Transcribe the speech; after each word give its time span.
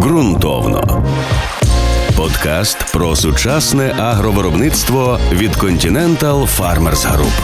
Ґрунтовно. 0.00 1.04
Подкаст 2.16 2.92
про 2.92 3.16
сучасне 3.16 3.94
агровиробництво 3.98 5.18
від 5.32 5.50
Continental 5.50 6.58
Farmers 6.58 7.16
Group. 7.16 7.40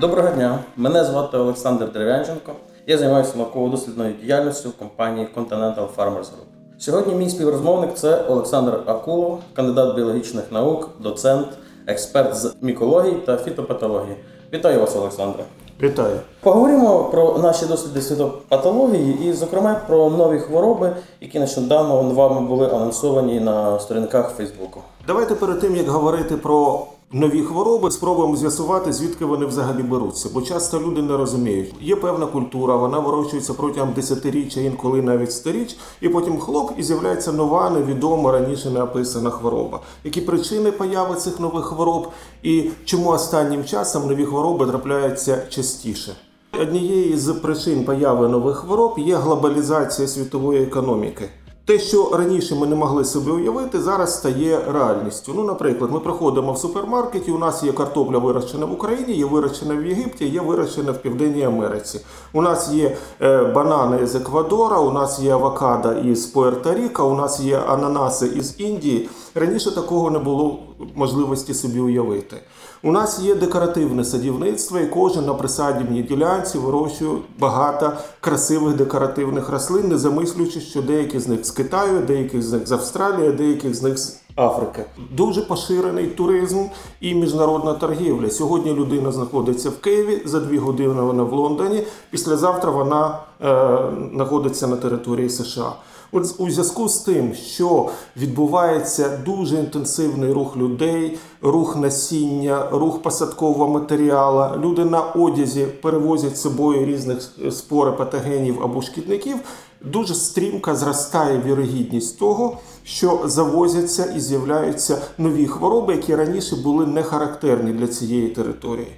Доброго 0.00 0.28
дня. 0.28 0.58
Мене 0.76 1.04
звати 1.04 1.36
Олександр 1.36 1.92
Дерев'янченко. 1.92 2.52
Я 2.86 2.98
займаюся 2.98 3.38
науково-дослідною 3.38 4.14
діяльністю 4.22 4.68
в 4.68 4.72
компанії 4.72 5.28
Continental 5.36 5.86
Farmers 5.96 6.24
Group. 6.24 6.78
Сьогодні 6.78 7.14
мій 7.14 7.30
співрозмовник 7.30 7.94
це 7.94 8.24
Олександр 8.28 8.80
Акулов, 8.86 9.40
кандидат 9.54 9.96
біологічних 9.96 10.52
наук, 10.52 10.90
доцент, 11.00 11.48
експерт 11.86 12.34
з 12.34 12.54
мікології 12.60 13.14
та 13.14 13.36
фітопатології. 13.36 14.16
Вітаю 14.52 14.80
вас, 14.80 14.96
Олександре. 14.96 15.44
Вітаю. 15.80 16.20
Поговоримо 16.40 17.04
про 17.04 17.38
наші 17.38 17.66
досліди 17.66 18.02
світопатології 18.02 19.28
і, 19.28 19.32
зокрема, 19.32 19.80
про 19.88 20.10
нові 20.10 20.38
хвороби, 20.38 20.96
які 21.20 21.38
нещодавно 21.38 22.02
вами 22.14 22.40
були 22.40 22.66
анонсовані 22.66 23.40
на 23.40 23.80
сторінках 23.80 24.30
Фейсбуку. 24.36 24.80
Давайте 25.06 25.34
перед 25.34 25.60
тим 25.60 25.76
як 25.76 25.88
говорити 25.88 26.36
про 26.36 26.86
нові 27.12 27.42
хвороби, 27.42 27.90
спробуємо 27.90 28.36
з'ясувати, 28.36 28.92
звідки 28.92 29.24
вони 29.24 29.46
взагалі 29.46 29.82
беруться. 29.82 30.28
Бо 30.34 30.42
часто 30.42 30.80
люди 30.80 31.02
не 31.02 31.16
розуміють. 31.16 31.74
Є 31.80 31.96
певна 31.96 32.26
культура, 32.26 32.76
вона 32.76 32.98
вирощується 32.98 33.54
протягом 33.54 33.92
десятиріччя, 33.92 34.60
інколи 34.60 35.02
навіть 35.02 35.32
сторіч, 35.32 35.76
і 36.00 36.08
потім 36.08 36.38
хлоп 36.38 36.72
і 36.76 36.82
з'являється 36.82 37.32
нова, 37.32 37.70
невідома 37.70 38.32
раніше 38.32 38.70
не 38.70 38.82
описана 38.82 39.30
хвороба. 39.30 39.80
Які 40.04 40.20
причини 40.20 40.72
появи 40.72 41.14
цих 41.14 41.40
нових 41.40 41.64
хвороб, 41.64 42.08
і 42.42 42.70
чому 42.84 43.10
останнім 43.10 43.64
часом 43.64 44.08
нові 44.08 44.24
хвороби 44.24 44.66
трапляються 44.66 45.42
частіше? 45.48 46.16
Однією 46.60 47.18
з 47.18 47.32
причин 47.32 47.84
появи 47.84 48.28
нових 48.28 48.56
хвороб 48.56 48.94
є 48.98 49.16
глобалізація 49.16 50.08
світової 50.08 50.62
економіки. 50.62 51.28
Те, 51.72 51.78
що 51.78 52.10
раніше 52.12 52.54
ми 52.54 52.66
не 52.66 52.76
могли 52.76 53.04
собі 53.04 53.30
уявити, 53.30 53.80
зараз 53.80 54.14
стає 54.14 54.60
реальністю. 54.72 55.32
Ну, 55.36 55.44
наприклад, 55.44 55.90
ми 55.92 56.00
приходимо 56.00 56.52
в 56.52 56.58
супермаркеті. 56.58 57.30
У 57.32 57.38
нас 57.38 57.62
є 57.62 57.72
картопля 57.72 58.18
вирощена 58.18 58.66
в 58.66 58.72
Україні, 58.72 59.12
є 59.12 59.24
вирощена 59.24 59.74
в 59.74 59.86
Єгипті, 59.86 60.28
є 60.28 60.40
вирощена 60.40 60.92
в 60.92 61.02
Південній 61.02 61.44
Америці. 61.44 62.00
У 62.32 62.42
нас 62.42 62.72
є 62.72 62.96
е, 63.22 63.44
банани 63.44 64.06
з 64.06 64.14
Еквадора, 64.14 64.78
у 64.78 64.92
нас 64.92 65.20
є 65.20 65.32
авокадо 65.32 65.92
із 65.92 66.34
Пуерто-Ріка, 66.34 67.02
у 67.02 67.14
нас 67.14 67.40
є 67.40 67.58
ананаси 67.68 68.26
із 68.26 68.60
Індії. 68.60 69.08
Раніше 69.34 69.74
такого 69.74 70.10
не 70.10 70.18
було 70.18 70.58
можливості 70.94 71.54
собі 71.54 71.80
уявити. 71.80 72.36
У 72.82 72.92
нас 72.92 73.20
є 73.20 73.34
декоративне 73.34 74.04
садівництво, 74.04 74.78
і 74.78 74.86
кожен 74.86 75.26
на 75.26 75.34
присадівній 75.34 76.02
ділянці 76.02 76.58
вирощує 76.58 77.10
багато 77.38 77.92
красивих 78.20 78.76
декоративних 78.76 79.48
рослин, 79.48 79.88
не 79.88 79.98
замислюючи, 79.98 80.60
що 80.60 80.82
деякі 80.82 81.18
з 81.18 81.28
них 81.28 81.46
з 81.46 81.50
Китаю, 81.50 82.00
деякі 82.00 82.42
з 82.42 82.52
них 82.52 82.66
з 82.66 82.72
Австралії, 82.72 83.32
деякі 83.32 83.74
з 83.74 83.82
них 83.82 83.98
з 83.98 84.22
Африки. 84.36 84.84
Дуже 85.16 85.42
поширений 85.42 86.06
туризм 86.06 86.64
і 87.00 87.14
міжнародна 87.14 87.74
торгівля. 87.74 88.30
Сьогодні 88.30 88.74
людина 88.74 89.12
знаходиться 89.12 89.70
в 89.70 89.78
Києві, 89.78 90.22
за 90.24 90.40
дві 90.40 90.58
години 90.58 91.02
вона 91.02 91.22
в 91.22 91.32
Лондоні. 91.32 91.82
Післязавтра 92.10 92.70
вона 92.70 93.18
е, 93.42 93.78
знаходиться 94.14 94.66
на 94.66 94.76
території 94.76 95.30
США. 95.30 95.72
От 96.14 96.34
у 96.38 96.50
зв'язку 96.50 96.88
з 96.88 96.98
тим, 96.98 97.34
що 97.34 97.88
відбувається 98.16 99.18
дуже 99.24 99.56
інтенсивний 99.56 100.32
рух 100.32 100.56
людей, 100.56 101.18
рух 101.42 101.76
насіння, 101.76 102.68
рух 102.70 103.02
посадкового 103.02 103.68
матеріалу, 103.68 104.60
люди 104.62 104.84
на 104.84 105.00
одязі 105.00 105.64
перевозять 105.64 106.36
з 106.36 106.40
собою 106.40 106.86
різних 106.86 107.32
спори 107.50 107.92
патогенів 107.92 108.62
або 108.62 108.82
шкідників. 108.82 109.36
Дуже 109.80 110.14
стрімко 110.14 110.74
зростає 110.74 111.42
вірогідність 111.46 112.18
того, 112.18 112.58
що 112.84 113.20
завозяться 113.24 114.04
і 114.16 114.20
з'являються 114.20 114.98
нові 115.18 115.46
хвороби, 115.46 115.92
які 115.92 116.14
раніше 116.14 116.56
були 116.56 116.86
не 116.86 117.02
характерні 117.02 117.72
для 117.72 117.86
цієї 117.86 118.28
території. 118.28 118.92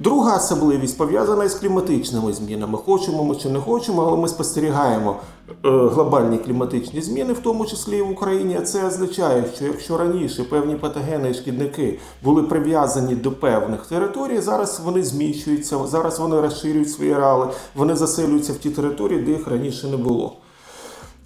Друга 0.00 0.36
особливість 0.36 0.98
пов'язана 0.98 1.44
із 1.44 1.54
кліматичними 1.54 2.32
змінами. 2.32 2.78
Хочемо 2.78 3.24
ми 3.24 3.36
чи 3.36 3.48
не 3.48 3.58
хочемо, 3.58 4.02
але 4.02 4.16
ми 4.16 4.28
спостерігаємо 4.28 5.16
е, 5.48 5.54
глобальні 5.62 6.38
кліматичні 6.38 7.00
зміни, 7.00 7.32
в 7.32 7.38
тому 7.38 7.66
числі 7.66 7.98
і 7.98 8.02
в 8.02 8.10
Україні. 8.10 8.60
Це 8.60 8.86
означає, 8.86 9.44
що 9.56 9.64
якщо 9.64 9.98
раніше 9.98 10.44
певні 10.44 10.74
патогени 10.74 11.30
і 11.30 11.34
шкідники 11.34 11.98
були 12.24 12.42
прив'язані 12.42 13.14
до 13.14 13.32
певних 13.32 13.86
територій, 13.86 14.40
зараз 14.40 14.80
вони 14.84 15.02
зміщуються, 15.02 15.86
зараз 15.86 16.18
вони 16.18 16.40
розширюють 16.40 16.90
свої 16.90 17.12
ареали, 17.12 17.48
вони 17.74 17.96
заселюються 17.96 18.52
в 18.52 18.56
ті 18.56 18.70
території, 18.70 19.22
де 19.22 19.30
їх 19.30 19.48
раніше 19.48 19.86
не 19.86 19.96
було. 19.96 20.36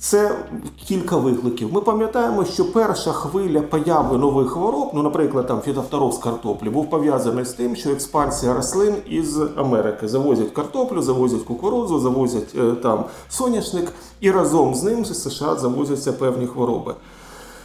Це 0.02 0.38
кілька 0.86 1.16
викликів. 1.16 1.72
Ми 1.72 1.80
пам'ятаємо, 1.80 2.44
що 2.44 2.72
перша 2.72 3.12
хвиля 3.12 3.60
появи 3.60 4.18
нових 4.18 4.50
хвороб, 4.50 4.90
ну, 4.94 5.02
наприклад, 5.02 5.46
там 5.46 5.60
фітофтороз 5.60 6.18
картоплі, 6.18 6.70
був 6.70 6.90
пов'язаний 6.90 7.44
з 7.44 7.52
тим, 7.52 7.76
що 7.76 7.90
експансія 7.90 8.54
рослин 8.54 8.94
із 9.06 9.40
Америки 9.56 10.08
завозять 10.08 10.50
картоплю, 10.50 11.02
завозять 11.02 11.42
кукурудзу, 11.42 12.00
завозять 12.00 12.54
е, 12.58 12.72
там 12.72 13.04
соняшник, 13.28 13.92
і 14.20 14.30
разом 14.30 14.74
з 14.74 14.82
ним 14.82 15.04
з 15.04 15.22
США 15.22 15.56
завозяться 15.56 16.12
певні 16.12 16.46
хвороби. 16.46 16.94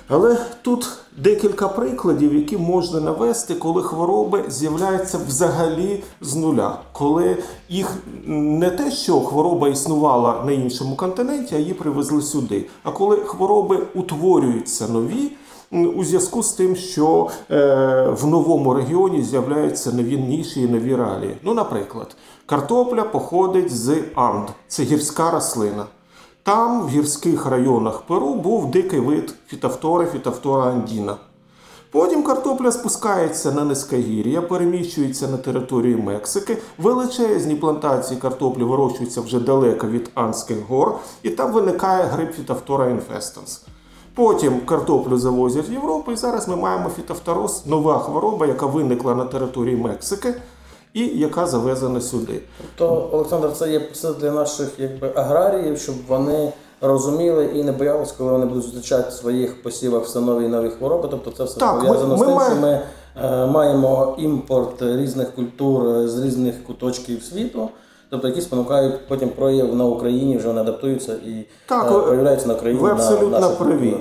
Але 0.10 0.38
тут 0.62 0.90
декілька 1.18 1.68
прикладів, 1.68 2.36
які 2.36 2.58
можна 2.58 3.00
навести, 3.00 3.56
коли 3.56 3.84
хвороби 3.84 4.44
з'являються 4.48 5.20
взагалі 5.28 6.04
з 6.22 6.36
нуля, 6.36 6.80
коли 6.92 7.38
їх 7.70 7.98
не 8.28 8.70
те, 8.70 8.92
що 8.92 9.20
хвороба 9.20 9.70
існувала 9.70 10.44
на 10.46 10.52
іншому 10.52 10.96
континенті, 10.96 11.56
а 11.56 11.58
її 11.58 11.74
привезли 11.74 12.22
сюди. 12.22 12.66
А 12.84 12.92
коли 12.92 13.18
хвороби 13.18 13.80
утворюються 13.96 14.88
нові. 14.88 15.32
У 15.72 16.04
зв'язку 16.04 16.44
з 16.44 16.52
тим, 16.52 16.76
що 16.76 17.30
е, 17.52 18.10
в 18.22 18.28
новому 18.28 18.74
регіоні 18.74 19.24
з'являються 19.24 19.92
нові 19.92 20.18
ніші 20.18 20.62
і 20.62 20.68
нові 20.68 20.96
реалії. 20.96 21.38
Ну, 21.44 21.54
наприклад, 21.54 22.16
картопля 22.46 23.04
походить 23.04 23.76
з 23.76 23.98
Анд, 24.16 24.48
це 24.68 24.84
гірська 24.84 25.32
рослина. 25.32 25.86
Там, 26.48 26.82
в 26.82 26.90
гірських 26.90 27.46
районах 27.46 28.02
Перу, 28.02 28.36
був 28.36 28.72
дикий 28.72 29.00
вид 29.00 29.36
фітофтори, 29.48 30.06
фітофтора 30.06 30.72
андіна. 30.72 31.16
Потім 31.92 32.24
картопля 32.24 32.72
спускається 32.72 33.52
на 33.52 33.64
низькогір'я, 33.64 34.42
переміщується 34.42 35.28
на 35.28 35.38
територію 35.38 35.98
Мексики, 35.98 36.58
величезні 36.78 37.56
плантації 37.56 38.20
картоплі 38.20 38.64
вирощуються 38.64 39.22
вже 39.22 39.40
далеко 39.40 39.88
від 39.88 40.12
Анських 40.14 40.58
гор, 40.68 40.96
і 41.24 41.30
там 41.30 41.54
виникає 41.54 42.04
гриб 42.04 42.32
фітофтора 42.32 42.90
інфестанс. 42.90 43.66
Потім 44.14 44.60
картоплю 44.60 45.18
завозять 45.18 45.70
в 45.70 45.74
Європу, 45.74 46.12
і 46.12 46.16
зараз 46.16 46.48
ми 46.48 46.56
маємо 46.56 46.90
фітофтороз, 46.90 47.64
нова 47.66 48.00
хвороба, 48.00 48.46
яка 48.46 48.66
виникла 48.66 49.16
на 49.16 49.26
території 49.26 49.76
Мексики 49.76 50.34
і 50.94 51.06
яка 51.08 51.48
завезена 51.48 52.02
сюди. 52.02 52.42
Тобто, 52.78 53.10
Олександр, 53.12 53.54
це 53.54 53.72
є 53.72 53.82
все 53.94 54.14
для 54.14 54.32
наших 54.32 54.70
якби 54.78 55.12
аграріїв, 55.16 55.78
щоб 55.80 55.96
вони 56.08 56.52
розуміли 56.82 57.46
і 57.46 57.64
не 57.64 57.72
боялись, 57.72 58.12
коли 58.12 58.32
вони 58.32 58.46
будуть 58.46 58.64
зустрічати 58.64 59.10
в 59.10 59.14
своїх 59.14 59.64
посівах 59.64 60.04
все 60.04 60.20
нові 60.20 60.46
і 60.46 60.48
нові 60.48 60.70
хвороби. 60.70 61.08
Тобто 61.12 61.32
це 61.32 61.44
все 61.44 61.60
Так, 61.60 61.76
пов'язано 61.80 62.18
ми- 62.18 62.26
з 62.26 62.28
тим, 62.28 62.40
що 62.40 62.56
ми 62.62 62.82
е, 63.24 63.46
маємо 63.46 64.16
імпорт 64.20 64.82
різних 64.82 65.36
культур 65.36 65.88
е, 65.88 66.08
з 66.08 66.24
різних 66.26 66.64
куточків 66.64 67.24
світу. 67.24 67.70
Тобто, 68.10 68.28
які 68.28 68.42
спонукають 68.42 69.08
потім 69.08 69.30
прояв 69.30 69.76
на 69.76 69.86
Україні, 69.86 70.38
вже 70.38 70.48
вони 70.48 70.62
адаптуються 70.62 71.14
і 71.14 71.46
Так, 71.66 71.88
е, 71.92 72.00
проявляються 72.00 72.48
на 72.48 72.54
Україні. 72.54 72.82
Ви 72.84 72.92
абсолютно 72.92 73.30
наших 73.40 73.58
праві. 73.58 73.98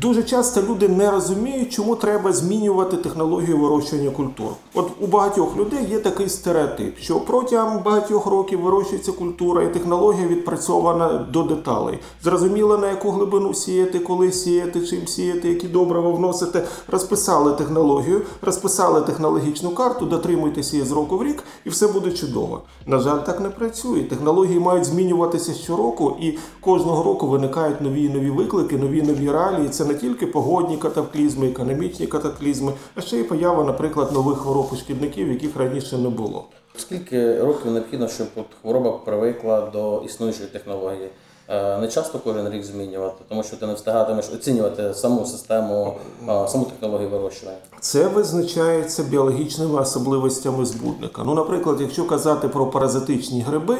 Дуже 0.00 0.22
часто 0.22 0.62
люди 0.62 0.88
не 0.88 1.10
розуміють, 1.10 1.72
чому 1.72 1.96
треба 1.96 2.32
змінювати 2.32 2.96
технологію 2.96 3.58
вирощування 3.58 4.10
культур. 4.10 4.48
От 4.74 4.90
у 5.00 5.06
багатьох 5.06 5.56
людей 5.56 5.86
є 5.90 5.98
такий 5.98 6.28
стереотип, 6.28 6.98
що 6.98 7.20
протягом 7.20 7.82
багатьох 7.82 8.26
років 8.26 8.60
вирощується 8.60 9.12
культура, 9.12 9.62
і 9.62 9.72
технологія 9.72 10.26
відпрацьована 10.26 11.26
до 11.32 11.42
деталей. 11.42 11.98
Зрозуміло, 12.22 12.78
на 12.78 12.88
яку 12.88 13.10
глибину 13.10 13.54
сіяти, 13.54 13.98
коли 13.98 14.32
сіяти, 14.32 14.86
чим 14.86 15.06
сіяти, 15.06 15.48
які 15.48 15.68
добрива 15.68 16.10
вносити. 16.10 16.62
Розписали 16.88 17.52
технологію, 17.52 18.22
розписали 18.42 19.00
технологічну 19.00 19.70
карту, 19.70 20.06
дотримуйтеся 20.06 20.76
її 20.76 20.88
з 20.88 20.92
року 20.92 21.18
в 21.18 21.22
рік, 21.22 21.44
і 21.64 21.68
все 21.68 21.88
буде 21.88 22.10
чудово. 22.10 22.62
На 22.86 22.98
жаль, 22.98 23.18
так 23.18 23.40
не 23.40 23.48
працює. 23.48 24.02
Технології 24.02 24.60
мають 24.60 24.84
змінюватися 24.84 25.54
щороку, 25.54 26.16
і 26.20 26.38
кожного 26.60 27.02
року 27.02 27.26
виникають 27.26 27.80
нові 27.80 28.04
і 28.04 28.08
нові 28.08 28.30
виклики, 28.30 28.76
нові 28.76 28.98
і 28.98 29.02
нові 29.02 29.30
реалії. 29.30 29.68
Це 29.68 29.85
не 29.86 29.94
тільки 29.94 30.26
погодні 30.26 30.76
катаклізми, 30.76 31.48
економічні 31.48 32.06
катаклізми, 32.06 32.72
а 32.94 33.00
ще 33.00 33.16
й 33.16 33.22
поява, 33.24 33.64
наприклад, 33.64 34.12
нових 34.12 34.38
хвороб 34.38 34.66
і 34.72 34.76
шкідників, 34.76 35.32
яких 35.32 35.56
раніше 35.56 35.98
не 35.98 36.08
було. 36.08 36.44
Скільки 36.76 37.40
років 37.40 37.70
необхідно, 37.72 38.08
щоб 38.08 38.26
от 38.36 38.46
хвороба 38.62 38.92
привикла 38.92 39.70
до 39.72 40.02
існуючої 40.06 40.48
технології? 40.48 41.08
Е, 41.48 41.78
Не 41.78 41.88
часто 41.88 42.18
кожен 42.18 42.50
рік 42.50 42.64
змінювати, 42.64 43.16
тому 43.28 43.42
що 43.42 43.56
ти 43.56 43.66
не 43.66 43.74
встигатимеш 43.74 44.24
оцінювати 44.34 44.94
саму 44.94 45.26
систему, 45.26 45.94
е, 46.28 46.48
саму 46.48 46.64
технологію 46.64 47.08
вирощування. 47.08 47.58
Це 47.80 48.06
визначається 48.08 49.02
біологічними 49.02 49.80
особливостями 49.80 50.66
збудника. 50.66 51.22
Ну, 51.26 51.34
наприклад, 51.34 51.80
якщо 51.80 52.06
казати 52.06 52.48
про 52.48 52.66
паразитичні 52.66 53.40
гриби, 53.40 53.76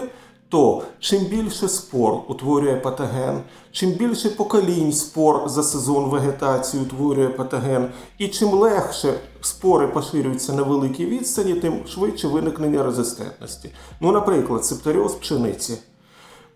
то 0.49 0.83
чим 1.01 1.25
більше 1.25 1.69
спор 1.69 2.15
утворює 2.29 2.75
патоген, 2.75 3.41
чим 3.73 3.91
більше 3.91 4.31
поколінь 4.31 4.93
спор 4.93 5.49
за 5.49 5.63
сезон 5.63 6.11
вегетації 6.11 6.83
утворює 6.83 7.29
патоген, 7.29 7.89
і 8.19 8.29
чим 8.29 8.49
легше 8.49 9.15
спори 9.41 9.87
поширюються 9.89 10.53
на 10.53 10.63
великій 10.63 11.07
відстані, 11.07 11.55
тим 11.55 11.87
швидше 11.87 12.29
виникнення 12.29 12.83
резистентності. 12.83 13.71
Ну, 14.01 14.13
наприклад, 14.13 14.65
септоріоз 14.65 15.15
пшениці. 15.15 15.79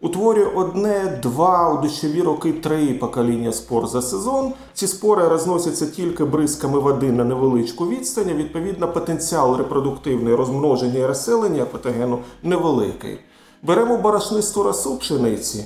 Утворює 0.03 0.45
одне, 0.45 1.21
два, 1.23 1.75
у 1.75 1.83
дощові 1.83 2.23
роки 2.23 2.53
три 2.53 2.95
покоління 2.95 3.53
спор 3.53 3.87
за 3.87 4.03
сезон. 4.03 4.53
Ці 4.75 4.87
спори 4.87 5.29
розносяться 5.29 5.87
тільки 5.87 6.25
бризками 6.25 6.79
води 6.79 7.13
на 7.13 7.25
невеличку 7.25 7.89
відстань. 7.89 8.33
Відповідно, 8.33 8.93
потенціал 8.93 9.57
репродуктивної 9.57 10.37
розмноження 10.37 10.99
і 10.99 11.07
розселення 11.07 11.65
патогену 11.65 12.19
невеликий. 12.43 13.19
Беремо 13.63 13.97
борошнисту 13.97 14.63
расу 14.63 14.97
пшениці. 14.97 15.65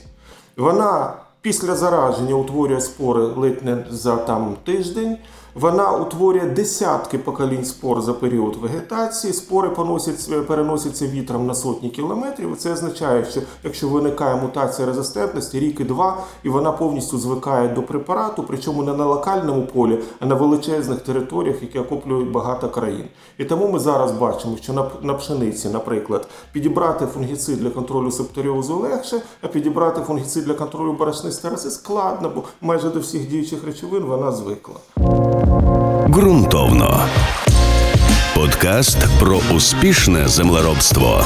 Вона 0.56 1.12
після 1.40 1.76
зараження 1.76 2.34
утворює 2.34 2.80
спори 2.80 3.22
ледь 3.22 3.64
не 3.64 3.84
за 3.90 4.16
там 4.16 4.56
тиждень. 4.64 5.16
Вона 5.54 5.92
утворює 5.92 6.46
десятки 6.46 7.18
поколінь 7.18 7.64
спор 7.64 8.02
за 8.02 8.12
період 8.12 8.56
вегетації. 8.56 9.32
Спори 9.32 9.68
поносять, 9.68 10.46
переносяться 10.46 11.06
вітром 11.06 11.46
на 11.46 11.54
сотні 11.54 11.90
кілометрів. 11.90 12.56
Це 12.56 12.72
означає, 12.72 13.24
що 13.24 13.40
якщо 13.64 13.88
виникає 13.88 14.36
мутація 14.36 14.86
резистентності, 14.86 15.60
рік 15.60 15.86
два, 15.86 16.16
і 16.42 16.48
вона 16.48 16.72
повністю 16.72 17.18
звикає 17.18 17.68
до 17.68 17.82
препарату, 17.82 18.44
причому 18.48 18.82
не 18.82 18.92
на 18.92 19.06
локальному 19.06 19.66
полі, 19.66 19.98
а 20.20 20.26
на 20.26 20.34
величезних 20.34 21.00
територіях, 21.00 21.62
які 21.62 21.78
охоплюють 21.78 22.32
багато 22.32 22.68
країн. 22.68 23.04
І 23.38 23.44
тому 23.44 23.68
ми 23.68 23.78
зараз 23.78 24.12
бачимо, 24.12 24.56
що 24.56 24.90
на, 25.02 25.14
пшениці, 25.14 25.68
наприклад, 25.68 26.28
підібрати 26.52 27.06
фунгіцид 27.06 27.58
для 27.58 27.70
контролю 27.70 28.10
септоріозу 28.10 28.76
легше, 28.76 29.22
а 29.42 29.46
підібрати 29.46 30.00
фунгіцид 30.00 30.44
для 30.44 30.54
контролю 30.54 30.92
борошнистої 30.92 31.54
роси 31.54 31.70
складно, 31.70 32.32
бо 32.34 32.42
майже 32.60 32.88
до 32.90 33.00
всіх 33.00 33.28
діючих 33.28 33.64
речовин 33.64 34.02
вона 34.02 34.32
звикла. 34.32 34.74
Ґрунтовно. 36.08 37.00
Подкаст 38.34 38.98
про 39.20 39.40
успішне 39.56 40.28
землеробство. 40.28 41.20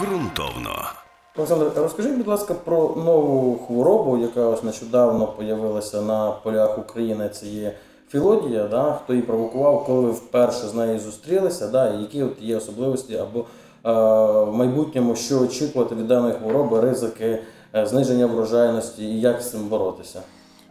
Ґрунтовно. 0.00 0.70
Олександр, 1.36 1.70
розкажіть, 1.76 2.16
будь 2.16 2.26
ласка, 2.26 2.54
про 2.54 2.76
нову 2.96 3.58
хворобу, 3.66 4.18
яка 4.18 4.46
ось 4.46 4.62
нещодавно 4.62 5.32
з'явилася 5.40 6.00
на 6.00 6.30
полях 6.30 6.78
України. 6.78 7.28
Це 7.28 7.46
є 7.46 7.72
філодія, 8.08 8.68
да? 8.68 8.98
хто 9.04 9.12
її 9.12 9.26
провокував, 9.26 9.84
коли 9.86 10.00
ви 10.00 10.10
вперше 10.10 10.66
з 10.68 10.74
нею 10.74 11.00
зустрілися, 11.00 11.68
да? 11.68 11.88
і 11.88 12.00
які 12.00 12.22
от 12.22 12.42
є 12.42 12.56
особливості 12.56 13.16
або 13.16 13.40
е, 13.40 13.44
в 14.50 14.54
майбутньому, 14.54 15.16
що 15.16 15.40
очікувати 15.40 15.94
від 15.94 16.06
даної 16.06 16.34
хвороби, 16.34 16.80
ризики, 16.80 17.38
е, 17.74 17.86
зниження 17.86 18.26
врожайності 18.26 19.04
і 19.04 19.20
як 19.20 19.42
з 19.42 19.50
цим 19.50 19.60
боротися? 19.68 20.20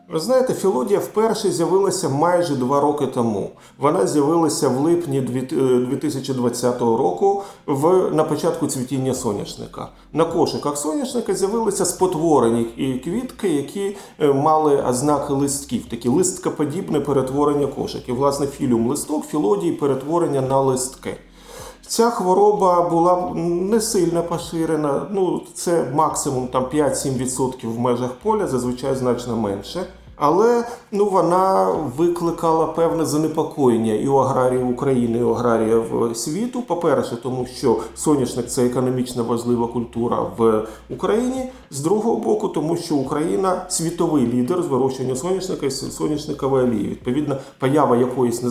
Ви 0.09 0.19
знаєте, 0.19 0.53
філодія 0.53 0.99
вперше 0.99 1.51
з'явилася 1.51 2.09
майже 2.09 2.55
два 2.55 2.79
роки 2.79 3.07
тому. 3.07 3.49
Вона 3.77 4.07
з'явилася 4.07 4.69
в 4.69 4.79
липні 4.79 5.21
2020 5.21 6.81
року 6.81 7.43
в, 7.65 8.11
на 8.11 8.23
початку 8.23 8.67
цвітіння 8.67 9.13
соняшника. 9.13 9.89
На 10.13 10.25
кошиках 10.25 10.77
соняшника 10.77 11.33
з'явилися 11.33 11.85
спотворені 11.85 12.63
квітки, 13.03 13.49
які 13.49 13.97
е, 14.19 14.33
мали 14.33 14.81
ознаки 14.81 15.33
листків, 15.33 15.85
такі 15.89 16.09
листкоподібне 16.09 16.99
перетворення 16.99 17.67
кошиків. 17.67 18.15
Власне, 18.15 18.47
філіум 18.47 18.87
листок, 18.87 19.25
філодії 19.25 19.71
перетворення 19.71 20.41
на 20.41 20.61
листки. 20.61 21.17
Ця 21.93 22.09
хвороба 22.09 22.89
була 22.89 23.31
не 23.45 23.81
сильно 23.81 24.23
поширена. 24.23 25.07
Ну, 25.11 25.41
це 25.53 25.85
максимум 25.93 26.47
там 26.47 26.65
5-7% 26.65 27.75
в 27.75 27.79
межах 27.79 28.11
поля, 28.23 28.47
зазвичай 28.47 28.95
значно 28.95 29.37
менше. 29.37 29.85
Але 30.15 30.65
ну 30.91 31.05
вона 31.05 31.71
викликала 31.97 32.65
певне 32.65 33.05
занепокоєння 33.05 33.93
і 33.93 34.07
у 34.07 34.15
аграріїв 34.15 34.69
України, 34.69 35.17
і 35.17 35.23
у 35.23 35.31
аграріїв 35.31 36.11
світу. 36.15 36.61
По-перше, 36.61 37.17
тому 37.23 37.45
що 37.45 37.77
соняшник 37.95 38.47
це 38.47 38.65
економічно 38.65 39.23
важлива 39.23 39.67
культура 39.67 40.17
в 40.37 40.67
Україні. 40.89 41.49
З 41.71 41.79
другого 41.79 42.17
боку, 42.17 42.47
тому 42.47 42.77
що 42.77 42.95
Україна 42.95 43.65
світовий 43.69 44.27
лідер 44.27 44.63
з 44.63 44.67
вирощування 44.67 45.15
соняшника 45.15 45.65
і 45.65 45.71
соняшникової 45.71 46.63
олії. 46.63 46.87
Відповідно, 46.87 47.37
поява 47.59 47.97
якоїсь 47.97 48.43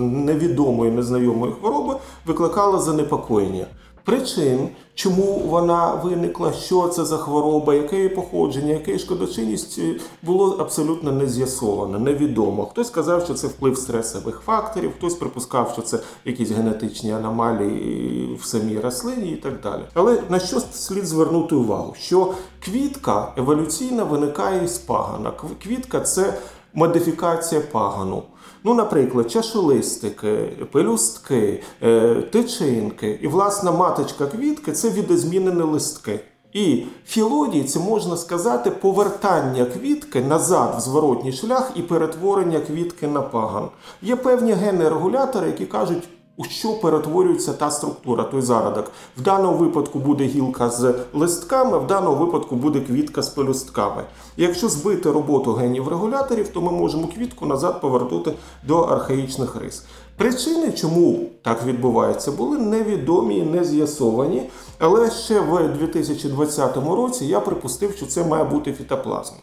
невідомої 0.00 0.92
незнайомої 0.92 1.52
хвороби 1.60 1.96
викликала 2.26 2.78
занепокоєння. 2.78 3.66
Причин, 4.08 4.68
чому 4.94 5.42
вона 5.46 5.94
виникла, 5.94 6.52
що 6.52 6.88
це 6.88 7.04
за 7.04 7.16
хвороба, 7.16 7.74
яке 7.74 7.96
її 7.96 8.08
походження, 8.08 8.72
яка 8.72 8.98
шкодочинність, 8.98 9.80
було 10.22 10.56
абсолютно 10.58 11.12
не 11.12 11.26
з'ясовано, 11.26 11.98
невідомо. 11.98 12.66
Хтось 12.66 12.86
сказав, 12.86 13.24
що 13.24 13.34
це 13.34 13.46
вплив 13.46 13.78
стресових 13.78 14.40
факторів, 14.46 14.92
хтось 14.98 15.14
припускав, 15.14 15.70
що 15.72 15.82
це 15.82 15.98
якісь 16.24 16.50
генетичні 16.50 17.12
аномалії 17.12 18.38
в 18.40 18.44
самій 18.44 18.78
рослині 18.78 19.30
і 19.30 19.36
так 19.36 19.60
далі. 19.60 19.82
Але 19.94 20.22
на 20.28 20.38
що 20.38 20.60
слід 20.60 21.06
звернути 21.06 21.54
увагу? 21.54 21.94
Що 21.98 22.34
квітка 22.64 23.32
еволюційно 23.36 24.06
виникає 24.06 24.64
із 24.64 24.78
пагана. 24.78 25.32
Квітка 25.62 26.00
це 26.00 26.34
модифікація 26.74 27.60
пагану. 27.60 28.22
Ну, 28.64 28.74
наприклад, 28.74 29.30
чашелистики, 29.30 30.36
пелюстки, 30.72 31.62
е, 31.82 32.14
тичинки. 32.14 33.18
І, 33.22 33.28
власна, 33.28 33.72
маточка 33.72 34.26
квітки 34.26 34.72
це 34.72 34.90
відозмінені 34.90 35.62
листки. 35.62 36.20
І 36.52 36.84
філодії 37.06 37.64
це 37.64 37.78
можна 37.78 38.16
сказати 38.16 38.70
повертання 38.70 39.64
квітки 39.64 40.20
назад 40.20 40.74
в 40.78 40.80
зворотній 40.80 41.32
шлях 41.32 41.70
і 41.74 41.82
перетворення 41.82 42.60
квітки 42.60 43.08
на 43.08 43.22
паган. 43.22 43.68
Є 44.02 44.16
певні 44.16 44.52
генні 44.52 44.84
регулятори, 44.84 45.46
які 45.46 45.66
кажуть, 45.66 46.08
у 46.38 46.44
що 46.44 46.72
перетворюється 46.72 47.52
та 47.52 47.70
структура, 47.70 48.24
той 48.24 48.42
зародок. 48.42 48.90
В 49.16 49.20
даному 49.20 49.58
випадку 49.58 49.98
буде 49.98 50.24
гілка 50.24 50.70
з 50.70 50.94
листками, 51.12 51.78
в 51.78 51.86
даному 51.86 52.16
випадку 52.16 52.56
буде 52.56 52.80
квітка 52.80 53.22
з 53.22 53.28
пелюстками. 53.28 54.04
Якщо 54.36 54.68
збити 54.68 55.10
роботу 55.10 55.52
генів 55.52 55.88
регуляторів, 55.88 56.48
то 56.48 56.60
ми 56.60 56.72
можемо 56.72 57.06
квітку 57.06 57.46
назад 57.46 57.80
повернути 57.80 58.34
до 58.66 58.80
архаїчних 58.80 59.56
рис. 59.56 59.84
Причини, 60.16 60.72
чому 60.72 61.20
так 61.42 61.66
відбувається, 61.66 62.32
були 62.32 62.58
невідомі 62.58 63.36
і 63.36 63.42
не 63.42 63.64
з'ясовані. 63.64 64.42
Але 64.78 65.10
ще 65.10 65.40
в 65.40 65.78
2020 65.78 66.76
році 66.76 67.26
я 67.26 67.40
припустив, 67.40 67.96
що 67.96 68.06
це 68.06 68.24
має 68.24 68.44
бути 68.44 68.72
фітоплазма. 68.72 69.38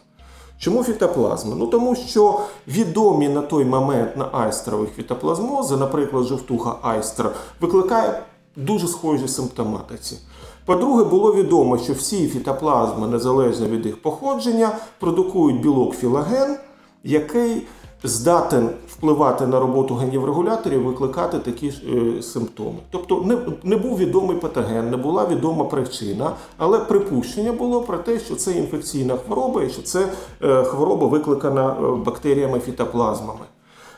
Чому 0.60 0.84
фітоплазма? 0.84 1.56
Ну 1.56 1.68
тому 1.68 1.96
що 1.96 2.40
відомі 2.68 3.30
на 3.30 3.42
той 3.42 3.66
момент 3.66 4.18
на 4.18 4.30
айстрових 4.32 4.90
фітоплазмози, 4.96 5.78
наприклад, 5.78 6.26
жовтуха 6.26 6.76
айстра, 6.82 7.32
викликає 7.62 8.24
дуже 8.56 8.88
схожі 8.88 9.28
симптоматиці. 9.28 10.18
По-друге, 10.66 11.04
було 11.04 11.34
відомо, 11.34 11.78
що 11.78 11.94
всі 11.94 12.28
фітоплазми, 12.28 13.08
незалежно 13.08 13.68
від 13.68 13.86
їх 13.86 14.02
походження, 14.02 14.72
продукують 15.00 15.62
білок 15.62 15.96
філаген, 15.96 16.58
який 17.04 17.68
здатен 18.08 18.70
впливати 18.88 19.48
на 19.48 19.60
роботу 19.60 19.96
генів 19.96 20.26
регуляторів, 20.26 20.84
викликати 20.84 21.40
такі 21.40 21.68
е, 21.68 22.22
симптоми. 22.22 22.78
Тобто 22.92 23.22
не, 23.22 23.38
не 23.64 23.76
був 23.76 23.98
відомий 23.98 24.38
патоген, 24.38 24.90
не 24.90 24.98
була 24.98 25.28
відома 25.28 25.66
причина, 25.66 26.32
але 26.58 26.80
припущення 26.80 27.52
було 27.52 27.82
про 27.82 27.98
те, 27.98 28.20
що 28.20 28.36
це 28.36 28.52
інфекційна 28.52 29.18
хвороба 29.18 29.64
і 29.64 29.70
що 29.70 29.82
це 29.82 30.08
е, 30.44 30.64
хвороба 30.64 31.08
викликана 31.08 31.70
е, 31.80 31.96
бактеріями 32.06 32.60
фітоплазмами. 32.60 33.46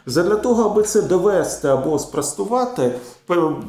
Задля 0.09 0.35
того, 0.35 0.63
аби 0.63 0.83
це 0.83 1.01
довести 1.01 1.67
або 1.67 1.99
спростувати, 1.99 2.91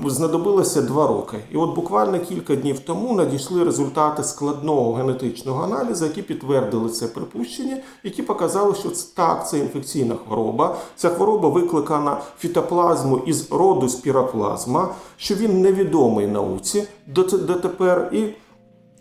знадобилося 0.06 0.82
два 0.82 1.06
роки. 1.06 1.36
І 1.50 1.56
от 1.56 1.74
буквально 1.74 2.18
кілька 2.18 2.56
днів 2.56 2.78
тому 2.78 3.14
надійшли 3.14 3.64
результати 3.64 4.24
складного 4.24 4.92
генетичного 4.92 5.64
аналізу, 5.64 6.04
які 6.04 6.22
підтвердили 6.22 6.88
це 6.88 7.06
припущення, 7.06 7.76
які 8.04 8.22
показали, 8.22 8.74
що 8.74 8.90
це 8.90 9.06
так, 9.14 9.48
це 9.48 9.58
інфекційна 9.58 10.14
хвороба. 10.26 10.76
Ця 10.96 11.08
хвороба 11.08 11.48
викликана 11.48 12.20
фітоплазму 12.38 13.18
із 13.26 13.52
роду 13.52 13.88
спіроплазма, 13.88 14.94
що 15.16 15.34
він 15.34 15.60
невідомий 15.60 16.26
науці 16.26 16.88
дотепер. 17.06 18.10
і 18.12 18.24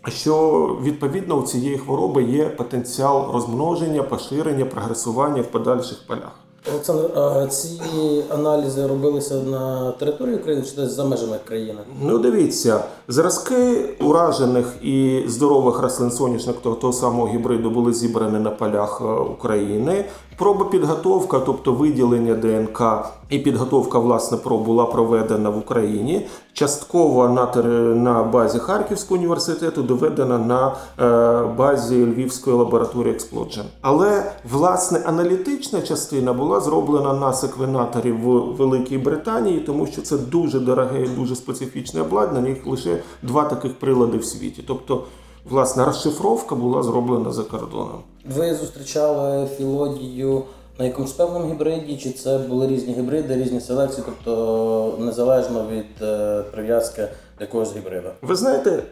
що 0.08 0.66
відповідно 0.82 1.34
у 1.34 1.42
цієї 1.42 1.78
хвороби 1.78 2.22
є 2.22 2.48
потенціал 2.48 3.32
розмноження, 3.32 4.02
поширення, 4.02 4.64
прогресування 4.64 5.42
в 5.42 5.46
подальших 5.46 6.06
полях. 6.06 6.47
Олександр, 6.72 7.18
а 7.18 7.46
ці 7.46 7.80
аналізи 8.30 8.86
робилися 8.86 9.34
на 9.34 9.92
території 9.92 10.36
України 10.36 10.62
чи 10.62 10.76
десь 10.76 10.92
за 10.92 11.04
межами 11.04 11.36
країни? 11.44 11.78
Ну, 12.02 12.18
дивіться, 12.18 12.84
зразки 13.08 13.94
уражених 14.00 14.66
і 14.82 15.24
здорових 15.26 15.78
рослин 15.80 16.10
соняшник 16.10 16.56
того, 16.56 16.76
того 16.76 16.92
самого 16.92 17.28
гібриду 17.28 17.70
були 17.70 17.92
зібрані 17.92 18.38
на 18.38 18.50
полях 18.50 19.02
е, 19.04 19.04
України. 19.04 20.04
Пробопідготовка, 20.38 21.40
тобто 21.40 21.72
виділення 21.72 22.34
ДНК 22.34 22.82
і 23.28 23.38
підготовка 23.38 23.98
власне 23.98 24.38
проб 24.38 24.64
була 24.64 24.86
проведена 24.86 25.50
в 25.50 25.58
Україні. 25.58 26.26
Частково 26.52 27.28
на 27.28 27.62
на 27.94 28.22
базі 28.22 28.58
Харківського 28.58 29.18
університету 29.18 29.82
доведена 29.82 30.38
на 30.38 30.76
е, 30.98 31.54
базі 31.56 32.04
Львівської 32.04 32.56
лабораторії 32.56 33.14
Explosion. 33.14 33.62
Але 33.80 34.32
власне 34.50 35.02
аналітична 35.06 35.82
частина 35.82 36.32
була 36.32 36.60
зроблена 36.60 37.12
на 37.12 37.32
секвенаторі 37.32 38.12
в 38.12 38.56
Великій 38.56 38.98
Британії, 38.98 39.60
тому 39.60 39.86
що 39.86 40.02
це 40.02 40.18
дуже 40.18 40.60
дороге 40.60 41.04
і 41.04 41.08
дуже 41.08 41.36
специфічне 41.36 42.00
обладнання. 42.00 42.48
Їх 42.48 42.66
лише 42.66 43.02
два 43.22 43.44
таких 43.44 43.78
прилади 43.78 44.18
в 44.18 44.24
світі. 44.24 44.64
Тобто, 44.66 45.04
власне, 45.50 45.84
розшифровка 45.84 46.54
була 46.54 46.82
зроблена 46.82 47.32
за 47.32 47.42
кордоном. 47.42 48.02
Ви 48.36 48.54
зустрічали 48.54 49.46
філодію 49.46 50.42
на 50.78 50.84
якомусь 50.84 51.12
певному 51.12 51.52
гібриді, 51.52 51.96
чи 51.96 52.10
це 52.10 52.38
були 52.38 52.66
різні 52.66 52.94
гібриди, 52.94 53.36
різні 53.36 53.60
селекції, 53.60 54.06
тобто 54.06 54.94
незалежно 54.98 55.66
від 55.72 56.02
е, 56.02 56.42
прив'язки 56.52 57.08
до 57.38 57.44
якогось 57.44 57.76
гібрида? 57.76 58.12
Ви 58.22 58.36
знаєте, 58.36 58.82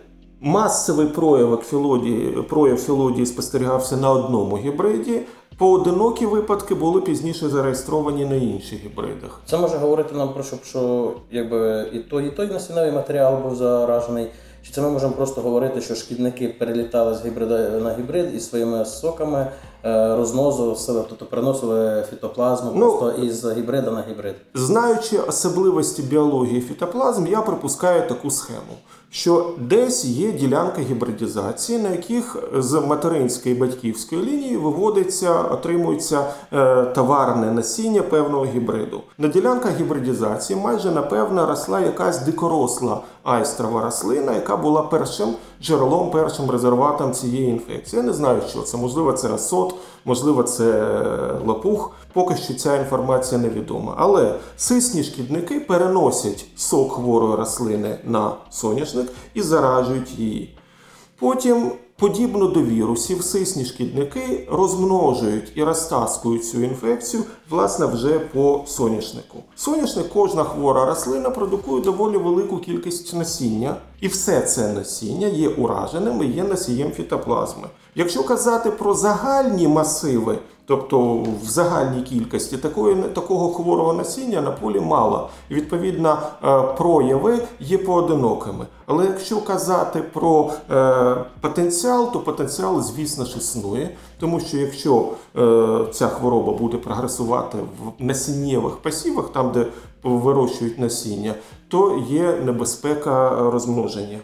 масовий 0.41 1.07
прояв 1.07 1.63
філодії, 1.63 2.43
прояв 2.49 2.79
філодії 2.79 3.27
спостерігався 3.27 3.97
на 3.97 4.11
одному 4.11 4.57
гібриді. 4.57 5.21
Поодинокі 5.59 6.27
випадки 6.27 6.75
були 6.75 7.01
пізніше 7.01 7.49
зареєстровані 7.49 8.25
на 8.25 8.35
інших 8.35 8.85
гібридах. 8.85 9.41
Це 9.47 9.59
може 9.59 9.77
говорити 9.77 10.15
нам 10.15 10.33
про 10.35 10.43
що, 10.43 10.57
що 10.65 11.13
якби 11.31 11.91
і 11.93 11.99
той, 11.99 12.27
і 12.27 12.31
той 12.31 12.47
насінневий 12.47 12.93
матеріал 12.93 13.43
був 13.43 13.57
заражений. 13.57 14.27
Чи 14.67 14.73
це 14.73 14.81
ми 14.81 14.91
можемо 14.91 15.13
просто 15.13 15.41
говорити, 15.41 15.81
що 15.81 15.95
шкідники 15.95 16.49
перелітали 16.49 17.15
з 17.15 17.27
гібрида 17.27 17.71
на 17.71 17.95
гібрид 17.95 18.35
із 18.35 18.49
своїми 18.49 18.85
соками 18.85 19.53
е, 19.87 20.17
розносили, 20.17 21.05
тобто 21.09 21.27
переносили 21.27 22.05
фітоплазму 22.11 22.73
ну, 22.75 22.99
просто 22.99 23.23
із 23.23 23.47
гібрида 23.53 23.91
на 23.91 24.05
гібрид? 24.11 24.35
Знаючи 24.55 25.19
особливості 25.19 26.03
біології 26.03 26.61
фітоплазм, 26.61 27.27
я 27.27 27.43
припускаю 27.43 28.09
таку 28.09 28.31
схему 28.31 28.77
що 29.11 29.51
десь 29.59 30.05
є 30.05 30.33
ділянка 30.33 30.81
гібридізації, 30.81 31.79
на 31.79 31.89
яких 31.89 32.37
з 32.59 32.73
материнської 32.73 33.55
і 33.55 33.59
батьківської 33.59 34.23
лінії 34.23 34.57
виводиться, 34.57 35.43
отримується 35.43 36.25
е, 36.53 36.83
товарне 36.85 37.53
насіння 37.53 38.03
певного 38.03 38.45
гібриду. 38.45 39.03
На 39.19 39.29
ділянках 39.29 39.81
гібридізації 39.81 40.61
майже 40.61 40.91
напевно 40.91 41.47
росла 41.47 41.81
якась 41.81 42.23
дикоросла 42.23 43.01
айстрова 43.23 43.83
рослина, 43.83 44.35
яка 44.35 44.57
була 44.57 44.83
першим 44.83 45.29
джерелом, 45.63 46.11
першим 46.11 46.51
резерватом 46.51 47.13
цієї 47.13 47.51
інфекції. 47.51 48.03
Я 48.03 48.07
не 48.07 48.13
знаю, 48.13 48.43
що 48.49 48.63
це. 48.63 48.77
Можливо, 48.77 49.13
це 49.13 49.29
асот, 49.29 49.75
можливо, 50.05 50.43
це 50.43 50.89
лопух. 51.47 51.91
Поки 52.13 52.37
що 52.37 52.55
ця 52.55 52.77
інформація 52.77 53.41
невідома. 53.41 53.95
Але 53.99 54.35
сисні 54.57 55.05
шкідники 55.05 55.61
переносять 55.61 56.47
сок 56.57 56.93
хворої 56.93 57.37
рослини 57.37 57.99
на 58.05 58.33
соняшник 58.51 59.09
і 59.35 59.43
заражують 59.43 60.19
її. 60.19 60.57
Потім 61.19 61.73
Подібно 61.99 62.47
до 62.47 62.63
вірусів, 62.63 63.23
сисні 63.23 63.65
шкідники 63.65 64.49
розмножують 64.51 65.53
і 65.55 65.65
розтаскують 65.65 66.47
цю 66.47 66.63
інфекцію 66.63 67.23
власне 67.51 67.87
вже 67.87 68.19
по 68.19 68.65
соняшнику. 68.67 69.43
Соняшник 69.57 70.09
кожна 70.09 70.45
хвора 70.45 70.85
рослина 70.85 71.31
продукує 71.31 71.83
доволі 71.83 72.17
велику 72.17 72.59
кількість 72.59 73.15
насіння, 73.15 73.77
і 74.01 74.09
все 74.09 74.41
це 74.41 74.73
насіння 74.73 75.27
є 75.27 75.49
ураженим 75.49 76.23
і 76.23 76.27
є 76.27 76.45
носієм 76.45 76.91
фітоплазми. 76.91 77.69
Якщо 77.95 78.25
казати 78.25 78.71
про 78.71 78.95
загальні 78.95 79.69
масиви, 79.69 80.39
тобто 80.67 81.25
в 81.45 81.49
загальній 81.49 82.03
кількості 82.03 82.57
такої, 82.57 82.97
такого 82.97 83.49
хворого 83.49 83.93
насіння 83.93 84.41
на 84.41 84.51
полі 84.51 84.81
мало. 84.81 85.29
І 85.49 85.55
відповідно 85.55 86.19
е, 86.45 86.63
прояви 86.63 87.39
є 87.61 87.79
поодинокими. 87.79 88.67
Але 88.87 89.05
якщо 89.05 89.41
казати 89.41 90.03
про 90.03 90.51
е, 90.71 91.25
потенціал, 91.41 92.13
то 92.13 92.21
потенціал, 92.21 92.83
звісно 92.83 93.25
ж, 93.25 93.39
існує, 93.39 93.91
тому 94.21 94.41
що 94.41 94.57
якщо 94.57 95.09
е, 95.37 95.79
ця 95.93 96.09
хвороба 96.09 96.53
буде 96.53 96.77
прогресувати 96.77 97.59
в 97.59 98.05
насіннєвих 98.05 98.77
пасівах, 98.77 99.33
там 99.33 99.53
де 99.53 99.67
вирощують 100.03 100.79
насіння, 100.79 101.35
то 101.69 102.03
є 102.09 102.37
небезпека 102.45 103.31
розмноження. 103.51 104.19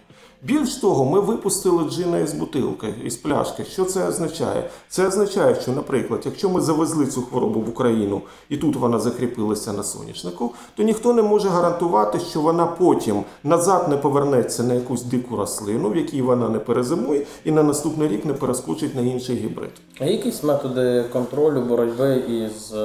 Більш 0.45 0.77
того, 0.77 1.05
ми 1.05 1.21
випустили 1.21 1.91
джина 1.91 2.19
із 2.19 2.33
бутилки, 2.33 2.95
із 3.05 3.17
пляшки. 3.17 3.65
Що 3.65 3.85
це 3.85 4.09
означає? 4.09 4.71
Це 4.89 5.09
означає, 5.09 5.55
що, 5.61 5.73
наприклад, 5.73 6.23
якщо 6.25 6.49
ми 6.49 6.61
завезли 6.61 7.07
цю 7.07 7.23
хворобу 7.23 7.61
в 7.61 7.69
Україну 7.69 8.23
і 8.49 8.57
тут 8.57 8.77
вона 8.77 8.99
закріпилася 8.99 9.73
на 9.73 9.83
соняшнику, 9.83 10.51
то 10.77 10.83
ніхто 10.83 11.13
не 11.13 11.23
може 11.23 11.49
гарантувати, 11.49 12.19
що 12.21 12.41
вона 12.41 12.67
потім 12.67 13.25
назад 13.45 13.89
не 13.89 13.97
повернеться 13.97 14.63
на 14.63 14.75
якусь 14.75 15.03
дику 15.03 15.37
рослину, 15.37 15.91
в 15.91 15.97
якій 15.97 16.23
вона 16.23 16.49
не 16.49 16.59
перезимує, 16.59 17.27
і 17.45 17.51
на 17.51 17.63
наступний 17.63 18.09
рік 18.09 18.25
не 18.25 18.33
перескочить 18.33 18.95
на 18.95 19.01
інший 19.01 19.37
гібрид. 19.37 19.73
А 20.01 20.05
якісь 20.05 20.43
методи 20.43 21.05
контролю 21.13 21.61
боротьби 21.61 22.17
із 22.17 22.73
е, 22.73 22.77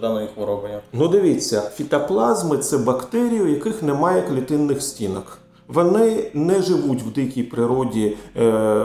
даною 0.00 0.28
хворобою? 0.34 0.80
Ну, 0.92 1.08
дивіться, 1.08 1.60
фітоплазми 1.60 2.58
це 2.58 2.78
бактерії, 2.78 3.42
у 3.42 3.46
яких 3.46 3.82
немає 3.82 4.22
клітинних 4.22 4.82
стінок. 4.82 5.38
Вони 5.68 6.30
не 6.34 6.62
живуть 6.62 7.02
в 7.02 7.12
дикій 7.12 7.42
природі 7.42 8.16
е, 8.36 8.84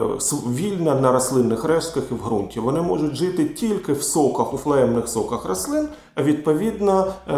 вільно 0.55 0.95
на 0.95 1.11
рослинних 1.11 1.63
рештках 1.63 2.03
і 2.11 2.13
в 2.13 2.25
ґрунті. 2.25 2.59
Вони 2.59 2.81
можуть 2.81 3.15
жити 3.15 3.45
тільки 3.45 3.93
в 3.93 4.03
соках, 4.03 4.53
у 4.53 4.57
флеємних 4.57 5.07
соках 5.07 5.45
рослин, 5.45 5.87
а 6.15 6.23
відповідно 6.23 7.07
е, 7.27 7.33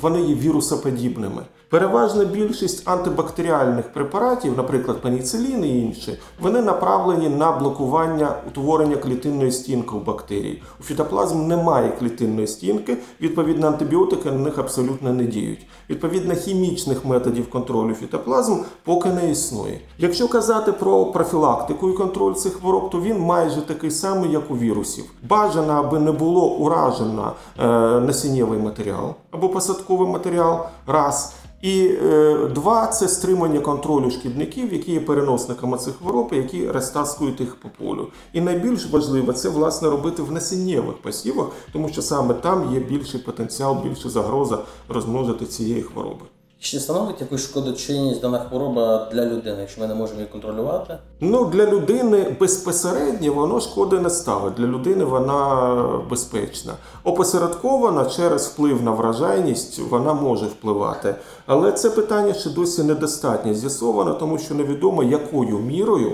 вони 0.00 0.22
є 0.22 0.34
вірусоподібними. 0.34 1.42
Переважна 1.70 2.24
більшість 2.24 2.88
антибактеріальних 2.88 3.92
препаратів, 3.92 4.56
наприклад, 4.56 5.00
пеніцилін 5.02 5.64
і 5.64 5.78
інші, 5.80 6.18
вони 6.40 6.62
направлені 6.62 7.28
на 7.28 7.52
блокування 7.52 8.34
утворення 8.48 8.96
клітинної 8.96 9.52
стінки 9.52 9.96
у 9.96 10.00
бактерії. 10.00 10.62
У 10.80 10.82
фітоплазм 10.82 11.46
немає 11.46 11.92
клітинної 11.98 12.46
стінки, 12.46 12.96
відповідно, 13.20 13.66
антибіотики 13.66 14.30
на 14.30 14.38
них 14.38 14.58
абсолютно 14.58 15.12
не 15.12 15.24
діють. 15.24 15.66
Відповідно, 15.90 16.34
хімічних 16.34 17.04
методів 17.04 17.50
контролю 17.50 17.94
фітоплазм 17.94 18.56
поки 18.84 19.08
не 19.08 19.30
існує. 19.30 19.80
Якщо 19.98 20.28
казати 20.28 20.72
про 20.72 21.06
профілактику 21.06 21.90
і 21.90 21.92
контроль 21.92 22.34
цих 22.34 22.52
хвороб, 22.52 22.90
то 22.90 23.00
він 23.00 23.20
майже 23.20 23.60
такий 23.60 23.90
самий, 23.90 24.32
як 24.32 24.50
у 24.50 24.54
вірусів. 24.54 25.04
Бажано, 25.28 25.72
аби 25.72 25.98
не 25.98 26.12
було 26.12 26.48
уражено 26.50 27.32
е, 27.58 27.66
насіннєвий 28.00 28.58
матеріал 28.58 29.14
або 29.30 29.48
посадковий 29.48 30.08
матеріал. 30.08 30.58
раз. 30.86 31.34
І 31.62 31.90
е, 32.02 32.50
два 32.54 32.86
це 32.86 33.08
стримання 33.08 33.60
контролю 33.60 34.10
шкідників, 34.10 34.72
які 34.72 34.92
є 34.92 35.00
переносниками 35.00 35.78
цих 35.78 35.94
хвороб, 35.96 36.28
які 36.32 36.68
розтаскують 36.70 37.40
їх 37.40 37.56
по 37.56 37.68
полю. 37.68 38.08
І 38.32 38.40
найбільш 38.40 38.90
важливо 38.90 39.32
це 39.32 39.48
власне 39.48 39.90
робити 39.90 40.22
в 40.22 40.32
насіннєвих 40.32 40.96
посівах, 40.96 41.46
тому 41.72 41.88
що 41.88 42.02
саме 42.02 42.34
там 42.34 42.74
є 42.74 42.80
більший 42.80 43.20
потенціал, 43.20 43.82
більша 43.82 44.08
загроза 44.08 44.58
розмножити 44.88 45.46
цієї 45.46 45.82
хвороби. 45.82 46.26
Чи 46.60 46.80
становить 46.80 47.20
якусь 47.20 47.44
шкодочинність 47.44 48.20
дана 48.20 48.38
хвороба 48.38 49.08
для 49.12 49.24
людини, 49.24 49.56
якщо 49.60 49.80
ми 49.80 49.86
не 49.86 49.94
можемо 49.94 50.20
її 50.20 50.32
контролювати? 50.32 50.98
Ну 51.20 51.44
для 51.44 51.66
людини 51.66 52.36
безпосередньо 52.40 53.32
воно 53.32 53.60
шкоди 53.60 54.00
не 54.00 54.10
ставить. 54.10 54.54
Для 54.54 54.66
людини 54.66 55.04
вона 55.04 55.74
безпечна. 56.10 56.72
Опосередкована 57.04 58.04
через 58.04 58.46
вплив 58.46 58.82
на 58.82 58.90
вражайність 58.90 59.78
вона 59.78 60.14
може 60.14 60.46
впливати. 60.46 61.14
Але 61.46 61.72
це 61.72 61.90
питання 61.90 62.34
ще 62.34 62.50
досі 62.50 62.82
недостатньо 62.82 63.54
з'ясовано, 63.54 64.14
тому 64.14 64.38
що 64.38 64.54
невідомо, 64.54 65.02
якою 65.02 65.58
мірою. 65.58 66.12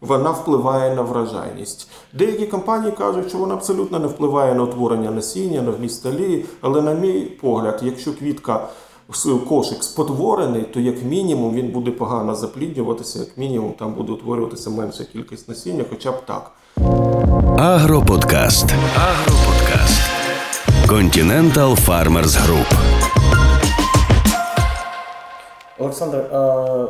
Вона 0.00 0.30
впливає 0.30 0.94
на 0.94 1.02
вражайність. 1.02 1.88
Деякі 2.12 2.46
компанії 2.46 2.92
кажуть, 2.92 3.28
що 3.28 3.38
вона 3.38 3.54
абсолютно 3.54 3.98
не 3.98 4.06
впливає 4.06 4.54
на 4.54 4.62
утворення 4.62 5.10
насіння, 5.10 5.62
на 5.62 5.70
вміст 5.70 6.06
але, 6.60 6.82
на 6.82 6.94
мій 6.94 7.20
погляд, 7.20 7.80
якщо 7.82 8.12
квітка 8.12 8.68
кошик 9.48 9.84
спотворений, 9.84 10.62
то 10.62 10.80
як 10.80 11.04
мінімум 11.04 11.54
він 11.54 11.68
буде 11.68 11.90
погано 11.90 12.34
запліднюватися, 12.34 13.18
як 13.18 13.38
мінімум 13.38 13.72
там 13.72 13.94
буде 13.94 14.12
утворюватися 14.12 14.70
менша 14.70 15.04
кількість 15.04 15.48
насіння, 15.48 15.84
хоча 15.90 16.12
б 16.12 16.14
так. 16.26 16.50
Агроподкаст. 17.58 18.74
Агроподкаст. 18.96 20.02
Continental 20.86 21.86
Farmers 21.86 22.24
Group. 22.24 22.72
Олександр, 25.78 26.18
а, 26.18 26.86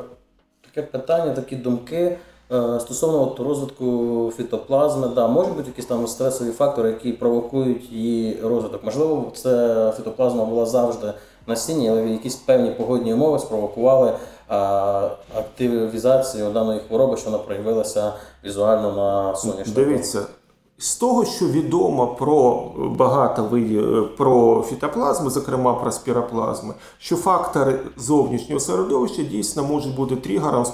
таке 0.65 0.83
питання, 0.83 1.33
такі 1.33 1.57
думки. 1.57 2.19
Е, 2.53 2.81
стосовно 2.81 3.23
от 3.23 3.41
розвитку 3.41 4.33
фітоплазми, 4.37 5.09
да, 5.15 5.29
можуть 5.29 5.55
бути 5.55 5.69
якісь 5.69 5.87
там 5.87 6.07
стресові 6.07 6.51
фактори, 6.51 6.89
які 6.89 7.13
провокують 7.13 7.93
її 7.93 8.41
розвиток. 8.43 8.85
Можливо, 8.85 9.33
це 9.35 9.93
фітоплазма 9.97 10.45
була 10.45 10.67
завжди 10.67 11.13
насіння, 11.47 11.91
але 11.91 12.03
якісь 12.03 12.37
певні 12.37 12.71
погодні 12.71 13.15
умови 13.15 13.39
спровокували 13.39 14.13
а, 14.49 14.57
активізацію 15.39 16.51
даної 16.51 16.81
хвороби, 16.89 17.17
що 17.17 17.31
вона 17.31 17.43
проявилася 17.43 18.13
візуально 18.45 18.93
на 18.93 19.37
сонячному. 19.37 19.75
Дивіться, 19.75 20.21
З 20.79 20.97
того, 20.97 21.25
що 21.25 21.47
відомо 21.47 22.07
про 22.07 22.65
багато 22.77 23.45
видів 23.45 24.17
про 24.17 24.63
фітоплазми, 24.69 25.31
зокрема 25.31 25.75
про 25.75 25.93
спіроплазми, 25.93 26.75
що 26.99 27.17
фактори 27.17 27.79
зовнішнього 27.97 28.61
середовища 28.61 29.23
дійсно 29.23 29.65
можуть 29.65 29.97
бути 29.97 30.17
тригером 30.17 30.65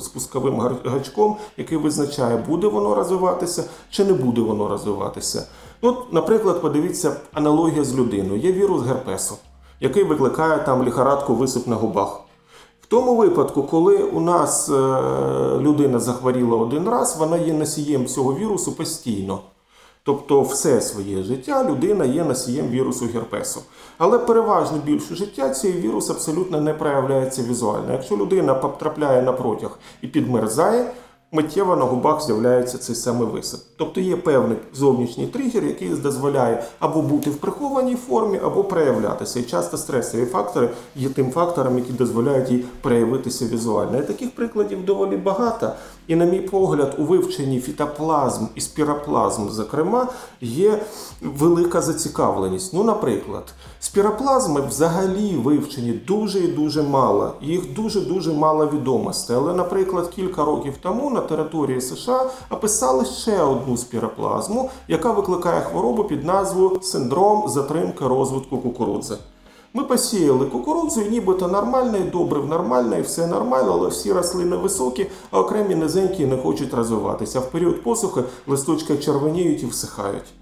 спусковим 0.00 0.78
гачком, 0.84 1.36
який 1.56 1.78
визначає, 1.78 2.36
буде 2.36 2.66
воно 2.66 2.94
розвиватися 2.94 3.64
чи 3.90 4.04
не 4.04 4.12
буде 4.12 4.40
воно 4.40 4.68
розвиватися. 4.68 5.46
Ну, 5.82 5.96
Наприклад, 6.12 6.62
подивіться 6.62 7.16
аналогія 7.32 7.84
з 7.84 7.94
людиною. 7.94 8.40
Є 8.40 8.52
вірус 8.52 8.82
герпесу, 8.82 9.34
який 9.80 10.04
викликає 10.04 10.58
там 10.58 10.84
ліхорадку 10.84 11.34
висип 11.34 11.66
на 11.66 11.76
губах. 11.76 12.20
В 12.80 12.86
тому 12.86 13.16
випадку, 13.16 13.62
коли 13.62 13.96
у 13.96 14.20
нас 14.20 14.68
е, 14.68 14.72
людина 15.58 15.98
захворіла 15.98 16.56
один 16.56 16.88
раз, 16.88 17.16
вона 17.18 17.36
є 17.36 17.52
носієм 17.52 18.06
цього 18.06 18.34
вірусу 18.34 18.72
постійно. 18.72 19.40
Тобто, 20.02 20.42
все 20.42 20.80
своє 20.80 21.22
життя 21.22 21.64
людина 21.64 22.04
є 22.04 22.24
носієм 22.24 22.68
вірусу 22.68 23.06
герпесу. 23.14 23.60
Але 23.98 24.18
переважно 24.18 24.78
більше 24.84 25.14
життя 25.14 25.50
цей 25.50 25.72
вірус 25.72 26.10
абсолютно 26.10 26.60
не 26.60 26.74
проявляється 26.74 27.42
візуально. 27.42 27.92
Якщо 27.92 28.16
людина 28.16 28.54
потрапляє 28.54 29.22
на 29.22 29.32
протяг 29.32 29.78
і 30.02 30.06
підмерзає, 30.06 30.90
миттєво 31.32 31.76
на 31.76 31.84
губах 31.84 32.22
з'являється 32.22 32.78
цей 32.78 32.96
самий 32.96 33.28
висип. 33.28 33.60
Тобто 33.76 34.00
є 34.00 34.16
певний 34.16 34.58
зовнішній 34.74 35.26
тригер, 35.26 35.64
який 35.64 35.88
дозволяє 35.88 36.64
або 36.78 37.02
бути 37.02 37.30
в 37.30 37.36
прихованій 37.36 37.96
формі, 37.96 38.40
або 38.44 38.64
проявлятися. 38.64 39.40
І 39.40 39.42
часто 39.42 39.76
стресові 39.76 40.26
фактори 40.26 40.70
є 40.96 41.08
тим 41.08 41.30
фактором, 41.30 41.78
які 41.78 41.92
дозволяють 41.92 42.50
їй 42.50 42.64
проявитися 42.80 43.44
візуально. 43.46 43.98
І 43.98 44.02
таких 44.02 44.34
прикладів 44.34 44.84
доволі 44.84 45.16
багато. 45.16 45.72
І, 46.08 46.16
на 46.16 46.24
мій 46.24 46.40
погляд, 46.40 46.94
у 46.98 47.04
вивченні 47.04 47.60
фітоплазм 47.60 48.44
і 48.54 48.60
спіроплазм, 48.60 49.48
зокрема, 49.48 50.08
є 50.40 50.82
велика 51.22 51.80
зацікавленість. 51.80 52.74
Ну, 52.74 52.84
наприклад, 52.84 53.44
спіроплазми 53.80 54.60
взагалі 54.60 55.36
вивчені 55.36 55.92
дуже 55.92 56.38
і 56.38 56.48
дуже 56.48 56.82
мало. 56.82 57.32
Їх 57.40 57.74
дуже-дуже 57.74 58.32
мало 58.32 58.66
відомостей. 58.66 59.36
Але, 59.36 59.52
наприклад, 59.52 60.08
кілька 60.08 60.44
років 60.44 60.74
тому 60.82 61.10
на 61.10 61.20
території 61.20 61.80
США 61.80 62.30
описали 62.50 63.04
ще 63.04 63.42
одну 63.42 63.76
спіроплазму, 63.76 64.70
яка 64.88 65.12
викликає 65.12 65.60
хворобу 65.60 66.04
під 66.04 66.24
назвою 66.24 66.78
синдром 66.82 67.48
затримки 67.48 68.06
розвитку 68.06 68.58
кукурудзи. 68.58 69.16
Ми 69.74 69.84
посіяли 69.84 70.46
кукурудзу, 70.46 71.00
і 71.00 71.10
нібито 71.10 71.48
нормально, 71.48 71.98
і 71.98 72.10
добрив 72.10 72.46
нормально, 72.46 72.96
і 72.96 73.02
все 73.02 73.26
нормально, 73.26 73.72
але 73.72 73.88
всі 73.88 74.12
рослини 74.12 74.56
високі, 74.56 75.06
а 75.30 75.40
окремі 75.40 75.74
низенькі 75.74 76.26
не 76.26 76.36
хочуть 76.36 76.74
розвиватися. 76.74 77.40
В 77.40 77.50
період 77.50 77.82
посухи 77.82 78.20
листочки 78.46 78.96
червоніють 78.96 79.62
і 79.62 79.66
всихають. 79.66 80.34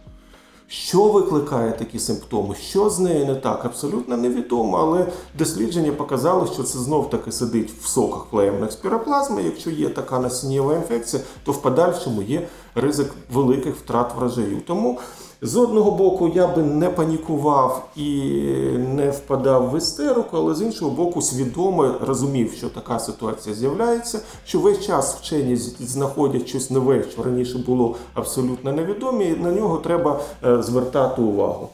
Що 0.68 1.02
викликає 1.02 1.72
такі 1.72 1.98
симптоми? 1.98 2.54
Що 2.54 2.90
з 2.90 2.98
нею 2.98 3.26
не 3.26 3.34
так? 3.34 3.64
Абсолютно 3.64 4.16
невідомо, 4.16 4.76
але 4.76 5.06
дослідження 5.38 5.92
показали, 5.92 6.46
що 6.46 6.62
це 6.62 6.78
знов-таки 6.78 7.32
сидить 7.32 7.70
в 7.82 7.86
соках 7.86 8.26
флеємних 8.30 8.72
спіроплазми. 8.72 9.42
Якщо 9.42 9.70
є 9.70 9.88
така 9.88 10.18
насіннєва 10.18 10.74
інфекція, 10.74 11.22
то 11.44 11.52
в 11.52 11.62
подальшому 11.62 12.22
є 12.22 12.48
ризик 12.74 13.10
великих 13.32 13.76
втрат 13.76 14.16
врожаю. 14.16 14.60
Тому 14.66 14.98
з 15.42 15.56
одного 15.56 15.90
боку, 15.90 16.32
я 16.34 16.46
би 16.46 16.62
не 16.62 16.90
панікував 16.90 17.88
і 17.96 18.30
не 18.78 19.10
впадав 19.10 19.70
в 19.70 19.78
істерику, 19.78 20.36
але 20.36 20.54
з 20.54 20.62
іншого 20.62 20.90
боку, 20.90 21.22
свідомо 21.22 21.94
розумів, 22.00 22.52
що 22.52 22.68
така 22.68 22.98
ситуація 22.98 23.54
з'являється, 23.54 24.20
що 24.44 24.60
весь 24.60 24.86
час 24.86 25.16
вчені 25.16 25.56
знаходять 25.56 26.48
щось 26.48 26.70
нове, 26.70 27.04
що 27.12 27.22
раніше 27.22 27.58
було 27.58 27.96
абсолютно 28.14 28.72
невідоме, 28.72 29.24
і 29.24 29.36
на 29.36 29.52
нього 29.52 29.78
треба 29.78 30.20
е, 30.44 30.62
звертати 30.62 31.22
увагу. 31.22 31.68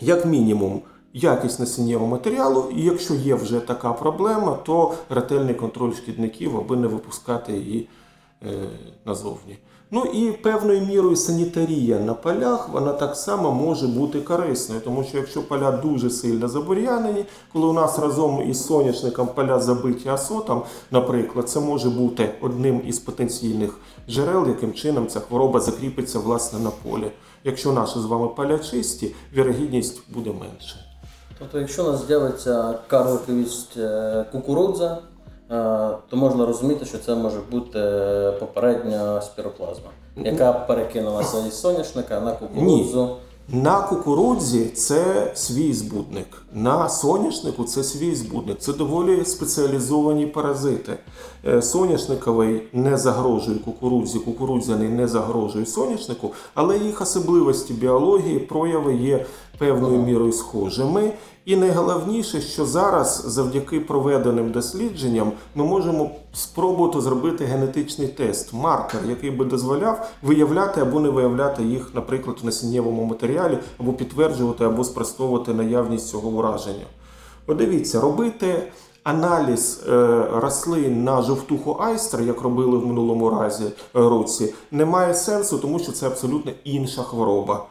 Як 0.00 0.26
мінімум, 0.26 0.82
якість 1.12 1.60
насіннєвого 1.60 2.10
матеріалу, 2.10 2.72
і 2.76 2.82
якщо 2.82 3.14
є 3.14 3.34
вже 3.34 3.60
така 3.60 3.92
проблема, 3.92 4.58
то 4.64 4.94
ретельний 5.08 5.54
контроль 5.54 5.92
шкідників, 5.92 6.56
аби 6.56 6.76
не 6.76 6.86
випускати 6.86 7.52
її 7.52 7.88
е, 8.42 8.46
назовні. 9.04 9.58
Ну 9.92 10.04
і 10.04 10.32
певною 10.32 10.80
мірою 10.80 11.16
санітарія 11.16 11.98
на 11.98 12.14
полях 12.14 12.68
вона 12.68 12.92
так 12.92 13.16
само 13.16 13.52
може 13.52 13.86
бути 13.86 14.20
корисною, 14.20 14.80
тому 14.80 15.04
що 15.04 15.18
якщо 15.18 15.42
поля 15.42 15.70
дуже 15.70 16.10
сильно 16.10 16.48
забур'янені, 16.48 17.24
коли 17.52 17.66
у 17.66 17.72
нас 17.72 17.98
разом 17.98 18.50
із 18.50 18.66
соняшником 18.66 19.28
поля 19.34 19.60
забиті 19.60 20.08
асотом, 20.08 20.62
наприклад, 20.90 21.48
це 21.48 21.60
може 21.60 21.90
бути 21.90 22.34
одним 22.40 22.82
із 22.86 22.98
потенційних 22.98 23.78
джерел, 24.08 24.48
яким 24.48 24.72
чином 24.72 25.08
ця 25.08 25.20
хвороба 25.20 25.60
закріпиться 25.60 26.18
власне 26.18 26.58
на 26.58 26.70
полі. 26.70 27.10
Якщо 27.44 27.72
наші 27.72 27.98
з 27.98 28.04
вами 28.04 28.28
поля 28.28 28.58
чисті, 28.58 29.14
вірогідність 29.36 30.02
буде 30.08 30.32
менше. 30.32 30.76
Тобто, 31.38 31.58
якщо 31.58 31.84
у 31.84 31.92
нас 31.92 32.06
з'явиться 32.06 32.78
карликовість 32.86 33.76
е, 33.76 34.24
кукурудза, 34.32 34.98
то 36.10 36.16
можна 36.16 36.46
розуміти, 36.46 36.84
що 36.84 36.98
це 36.98 37.14
може 37.14 37.38
бути 37.50 37.80
попередня 38.40 39.20
спіроплазма, 39.20 39.90
яка 40.16 40.52
перекинулася 40.52 41.46
із 41.46 41.60
соняшника 41.60 42.20
на 42.20 42.32
кукурудзу. 42.32 43.04
Ні. 43.04 43.16
На 43.52 43.80
кукурудзі 43.80 44.64
це 44.64 45.32
свій 45.34 45.72
збудник, 45.72 46.42
на 46.52 46.88
соняшнику 46.88 47.64
це 47.64 47.84
свій 47.84 48.14
збудник. 48.14 48.58
Це 48.58 48.72
доволі 48.72 49.24
спеціалізовані 49.24 50.26
паразити. 50.26 50.96
Е, 51.46 51.62
соняшниковий 51.62 52.62
не 52.72 52.96
загрожує 52.96 53.58
кукурудзі, 53.58 54.18
кукурудзяний 54.18 54.88
не 54.88 55.08
загрожує 55.08 55.66
соняшнику, 55.66 56.30
але 56.54 56.78
їх 56.78 57.00
особливості 57.00 57.72
біології, 57.72 58.38
прояви 58.38 58.94
є 58.94 59.26
певною 59.58 60.02
мірою 60.02 60.32
схожими. 60.32 61.12
І 61.44 61.56
найголовніше, 61.56 62.40
що 62.40 62.66
зараз, 62.66 63.24
завдяки 63.26 63.80
проведеним 63.80 64.50
дослідженням, 64.50 65.32
ми 65.54 65.64
можемо 65.64 66.10
спробувати 66.32 67.00
зробити 67.00 67.44
генетичний 67.44 68.08
тест, 68.08 68.52
маркер, 68.52 69.00
який 69.08 69.30
би 69.30 69.44
дозволяв 69.44 70.10
виявляти 70.22 70.80
або 70.80 71.00
не 71.00 71.08
виявляти 71.08 71.62
їх, 71.62 71.90
наприклад, 71.94 72.36
в 72.42 72.44
насіннєвому 72.44 73.04
матеріалі, 73.04 73.58
або 73.78 73.92
підтверджувати, 73.92 74.64
або 74.64 74.84
спростовувати 74.84 75.54
наявність 75.54 76.08
цього 76.08 76.28
ураження. 76.28 76.86
Подивіться, 77.44 78.00
робити. 78.00 78.62
Аналіз 79.02 79.80
е, 79.88 80.26
рослин 80.34 81.04
на 81.04 81.22
жовтуху 81.22 81.76
айстра, 81.80 82.22
як 82.22 82.40
робили 82.40 82.78
в 82.78 82.86
минулому 82.86 83.30
разі 83.30 83.64
е, 83.64 83.72
році, 83.92 84.54
не 84.70 84.84
має 84.84 85.14
сенсу, 85.14 85.58
тому 85.58 85.78
що 85.78 85.92
це 85.92 86.06
абсолютно 86.06 86.52
інша 86.64 87.02
хвороба 87.02 87.66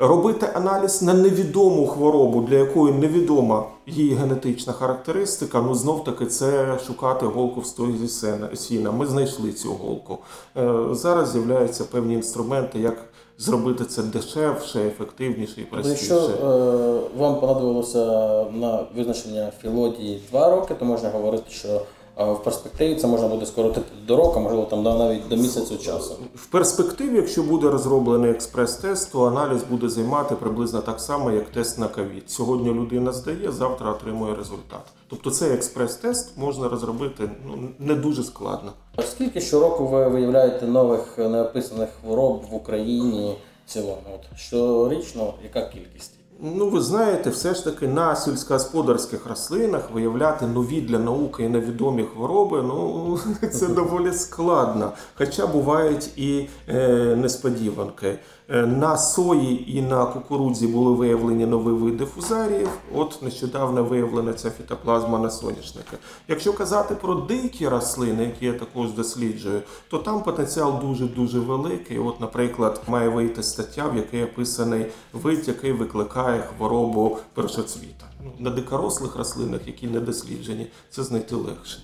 робити 0.00 0.46
аналіз 0.54 1.02
на 1.02 1.14
невідому 1.14 1.86
хворобу, 1.86 2.40
для 2.40 2.56
якої 2.56 2.94
невідома 2.94 3.64
її 3.86 4.14
генетична 4.14 4.72
характеристика. 4.72 5.62
Ну 5.62 5.74
знов 5.74 6.04
таки 6.04 6.26
це 6.26 6.78
шукати 6.86 7.26
голку 7.26 7.60
в 7.60 7.66
стої 7.66 8.08
сіна. 8.54 8.90
Ми 8.92 9.06
знайшли 9.06 9.52
цю 9.52 9.72
голку. 9.72 10.18
Е, 10.56 10.74
зараз 10.90 11.32
з'являються 11.32 11.84
певні 11.84 12.14
інструменти, 12.14 12.78
як 12.78 12.96
зробити 13.38 13.84
це 13.84 14.02
дешевше, 14.02 14.86
ефективніше 14.86 15.60
і 15.60 15.64
простіше. 15.64 16.14
Якщо 16.14 16.16
е, 16.16 17.18
вам 17.18 17.40
понадобилося 17.40 18.06
на 18.52 18.86
визначення 18.96 19.52
філодії 19.62 20.22
два 20.30 20.50
роки, 20.50 20.74
то 20.74 20.84
можна 20.84 21.10
говорити, 21.10 21.44
що 21.48 21.80
в 22.24 22.42
перспективі 22.42 22.94
це 22.94 23.06
можна 23.06 23.28
буде 23.28 23.46
скоротити 23.46 23.86
до 24.06 24.16
року, 24.16 24.40
можливо, 24.40 24.64
там 24.64 24.82
навіть 24.82 25.28
до 25.28 25.36
місяцю 25.36 25.78
часу. 25.78 26.14
В 26.34 26.46
перспективі, 26.46 27.16
якщо 27.16 27.42
буде 27.42 27.70
розроблений 27.70 28.30
експрес-тест, 28.30 29.12
то 29.12 29.24
аналіз 29.24 29.62
буде 29.70 29.88
займати 29.88 30.34
приблизно 30.34 30.80
так 30.80 31.00
само, 31.00 31.30
як 31.30 31.48
тест 31.48 31.78
на 31.78 31.88
ковід. 31.88 32.30
Сьогодні 32.30 32.70
людина 32.70 33.12
здає, 33.12 33.52
завтра 33.52 33.90
отримує 33.90 34.34
результат. 34.34 34.82
Тобто 35.08 35.30
цей 35.30 35.52
експрес-тест 35.52 36.38
можна 36.38 36.68
розробити 36.68 37.30
ну 37.46 37.68
не 37.78 37.94
дуже 37.94 38.22
складно. 38.22 38.72
Скільки 39.04 39.40
щороку 39.40 39.86
ви 39.86 40.08
виявляєте 40.08 40.66
нових 40.66 41.18
неописаних 41.18 41.88
хвороб 42.00 42.42
в 42.50 42.54
Україні 42.54 43.36
в 43.66 43.70
цілому? 43.70 44.02
От 44.14 44.38
щорічно, 44.38 45.34
яка 45.44 45.62
кількість? 45.62 46.19
Ну, 46.42 46.68
ви 46.68 46.80
знаєте, 46.80 47.30
все 47.30 47.54
ж 47.54 47.64
таки 47.64 47.88
на 47.88 48.16
сільськогосподарських 48.16 49.26
рослинах 49.26 49.90
виявляти 49.90 50.46
нові 50.46 50.80
для 50.80 50.98
науки 50.98 51.44
і 51.44 51.48
невідомі 51.48 52.04
хвороби, 52.04 52.62
ну 52.62 53.18
це 53.52 53.68
доволі 53.68 54.12
складно. 54.12 54.92
Хоча 55.14 55.46
бувають 55.46 56.18
і 56.18 56.48
е, 56.68 56.88
несподіванки. 57.16 58.18
Е, 58.52 58.66
на 58.66 58.96
сої 58.96 59.78
і 59.78 59.82
на 59.82 60.06
кукурудзі 60.06 60.66
були 60.66 60.92
виявлені 60.92 61.46
нові 61.46 61.70
види 61.70 62.06
фузаріїв. 62.06 62.68
От 62.94 63.22
нещодавно 63.22 63.84
виявлена 63.84 64.32
ця 64.32 64.50
фітоплазма 64.50 65.18
на 65.18 65.30
соняшника. 65.30 65.96
Якщо 66.28 66.52
казати 66.52 66.94
про 66.94 67.14
дикі 67.14 67.68
рослини, 67.68 68.24
які 68.24 68.46
я 68.46 68.52
також 68.52 68.92
досліджую, 68.92 69.62
то 69.90 69.98
там 69.98 70.22
потенціал 70.22 70.80
дуже-дуже 70.80 71.40
великий. 71.40 71.98
От, 71.98 72.20
наприклад, 72.20 72.80
має 72.86 73.08
вийти 73.08 73.42
стаття, 73.42 73.88
в 73.88 73.96
якій 73.96 74.24
описаний 74.24 74.86
вид, 75.12 75.48
який 75.48 75.72
викликає 75.72 76.42
хворобу 76.56 77.18
першоцвіта. 77.34 78.06
Ну, 78.24 78.32
на 78.38 78.50
дикорослих 78.50 79.16
рослинах, 79.16 79.60
які 79.66 79.86
не 79.86 80.00
досліджені, 80.00 80.66
це 80.90 81.02
знайти 81.02 81.34
легше. 81.34 81.78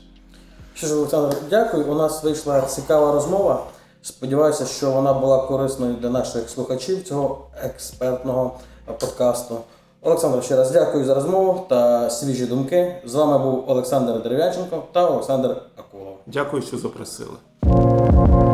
Що 0.75 0.87
ж, 0.87 0.95
Олександр, 0.95 1.37
дякую. 1.51 1.87
У 1.87 1.95
нас 1.95 2.25
вийшла 2.25 2.63
цікава 2.63 3.13
розмова. 3.13 3.67
Сподіваюся, 4.07 4.67
що 4.67 4.91
вона 4.91 5.13
була 5.13 5.39
корисною 5.39 5.95
для 5.95 6.11
наших 6.11 6.51
слухачів 6.51 7.03
цього 7.03 7.39
експертного 7.65 8.53
подкасту. 8.99 9.57
Олександр, 10.03 10.45
ще 10.45 10.57
раз 10.57 10.71
дякую 10.71 11.05
за 11.05 11.15
розмову 11.15 11.67
та 11.69 12.11
свіжі 12.11 12.47
думки. 12.47 12.97
З 13.05 13.15
вами 13.15 13.39
був 13.39 13.65
Олександр 13.67 14.23
Дерев'янченко 14.23 14.83
та 14.93 15.07
Олександр 15.07 15.57
Акулов. 15.77 16.17
Дякую, 16.27 16.63
що 16.63 16.79
запросили. 16.79 17.31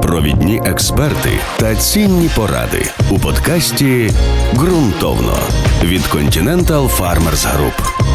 Провідні 0.02 0.62
експерти 0.64 1.30
та 1.58 1.76
цінні 1.76 2.30
поради 2.36 2.86
у 3.10 3.18
подкасті 3.18 4.10
Ґрунтовно 4.54 5.36
від 5.82 6.00
Continental 6.00 7.00
Farmers 7.00 7.46
Group. 7.56 8.11